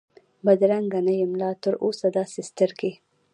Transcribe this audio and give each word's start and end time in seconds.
بدرنګه 0.45 0.99
نه 1.05 1.13
یم 1.21 1.31
لا 1.41 1.49
تراوسه 1.63 2.07
داسي 2.15 2.41
سترګې، 2.49 2.91